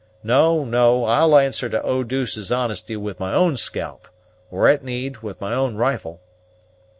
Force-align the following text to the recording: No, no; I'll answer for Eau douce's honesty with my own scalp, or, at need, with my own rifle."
No, 0.23 0.65
no; 0.65 1.03
I'll 1.05 1.37
answer 1.37 1.69
for 1.69 1.85
Eau 1.85 2.03
douce's 2.03 2.51
honesty 2.51 2.97
with 2.97 3.19
my 3.19 3.35
own 3.35 3.55
scalp, 3.55 4.07
or, 4.49 4.67
at 4.67 4.83
need, 4.83 5.17
with 5.17 5.39
my 5.39 5.53
own 5.53 5.75
rifle." 5.75 6.19